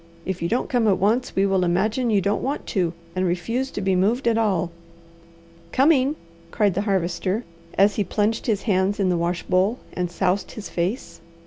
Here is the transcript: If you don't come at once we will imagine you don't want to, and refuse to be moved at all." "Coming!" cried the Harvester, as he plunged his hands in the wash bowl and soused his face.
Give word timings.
If 0.25 0.41
you 0.41 0.49
don't 0.49 0.67
come 0.67 0.87
at 0.87 0.97
once 0.97 1.35
we 1.35 1.45
will 1.45 1.63
imagine 1.63 2.09
you 2.09 2.21
don't 2.21 2.41
want 2.41 2.65
to, 2.73 2.91
and 3.15 3.23
refuse 3.23 3.69
to 3.69 3.81
be 3.81 3.95
moved 3.95 4.27
at 4.27 4.35
all." 4.35 4.71
"Coming!" 5.71 6.15
cried 6.49 6.73
the 6.73 6.81
Harvester, 6.81 7.43
as 7.77 7.97
he 7.97 8.03
plunged 8.03 8.47
his 8.47 8.63
hands 8.63 8.99
in 8.99 9.09
the 9.09 9.15
wash 9.17 9.43
bowl 9.43 9.77
and 9.93 10.09
soused 10.09 10.53
his 10.53 10.69
face. 10.69 11.21